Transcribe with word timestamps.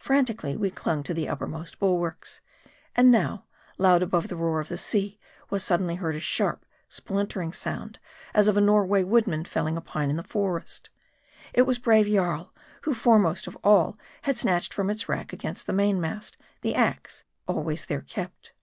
Frantically 0.00 0.56
we 0.56 0.68
clung 0.68 1.04
to 1.04 1.14
the 1.14 1.28
uppermost 1.28 1.78
bulwarks. 1.78 2.40
And 2.96 3.12
now, 3.12 3.44
loud 3.78 4.02
above 4.02 4.26
the 4.26 4.34
roar 4.34 4.58
of 4.58 4.66
the 4.66 4.76
sea, 4.76 5.20
was 5.48 5.62
suddenly 5.62 5.94
heard 5.94 6.16
a 6.16 6.18
sharp, 6.18 6.66
splintering 6.88 7.52
sound, 7.52 8.00
as 8.34 8.48
of 8.48 8.56
a 8.56 8.60
Norway 8.60 9.04
woodman 9.04 9.44
felling 9.44 9.76
a 9.76 9.80
pine 9.80 10.10
in 10.10 10.16
the 10.16 10.24
forest. 10.24 10.90
It 11.52 11.62
was 11.66 11.78
brave 11.78 12.06
Jarl, 12.08 12.52
who 12.82 12.94
foremost 12.94 13.46
of 13.46 13.56
all 13.62 13.96
had 14.22 14.36
snatched 14.36 14.74
from 14.74 14.90
its 14.90 15.08
rack 15.08 15.32
against 15.32 15.68
the 15.68 15.72
mainmast, 15.72 16.36
the 16.62 16.74
ax, 16.74 17.22
always 17.46 17.84
there 17.84 18.00
kept. 18.02 18.54